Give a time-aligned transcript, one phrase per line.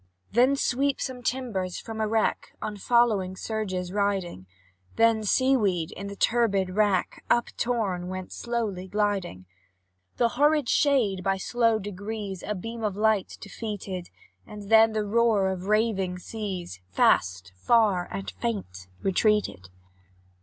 [0.31, 2.57] Then swept some timbers from a wreck.
[2.59, 4.47] On following surges riding;
[4.95, 9.45] Then sea weed, in the turbid rack Uptorn, went slowly gliding.
[10.17, 14.09] The horrid shade, by slow degrees, A beam of light defeated,
[14.47, 19.69] And then the roar of raving seas, Fast, far, and faint, retreated.